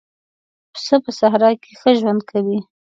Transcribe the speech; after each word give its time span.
پسه 0.73 0.95
په 1.03 1.11
صحرا 1.19 1.51
کې 1.61 1.71
ښه 1.79 1.91
ژوند 1.99 2.21
کوي. 2.29 2.59